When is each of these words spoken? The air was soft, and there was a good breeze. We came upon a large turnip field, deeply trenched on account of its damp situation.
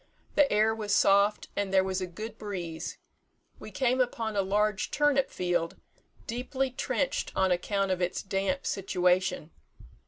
The 0.33 0.51
air 0.51 0.73
was 0.73 0.95
soft, 0.95 1.49
and 1.55 1.71
there 1.71 1.83
was 1.83 2.01
a 2.01 2.07
good 2.07 2.39
breeze. 2.39 2.97
We 3.59 3.69
came 3.69 4.01
upon 4.01 4.35
a 4.35 4.41
large 4.41 4.89
turnip 4.89 5.29
field, 5.29 5.75
deeply 6.25 6.71
trenched 6.71 7.31
on 7.35 7.51
account 7.51 7.91
of 7.91 8.01
its 8.01 8.23
damp 8.23 8.65
situation. 8.65 9.51